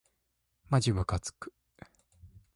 [0.67, 1.53] まじむかつく